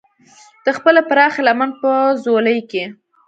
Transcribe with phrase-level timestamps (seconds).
[0.65, 1.91] د خپلې پراخې لمن په
[2.23, 2.83] ځولۍ کې.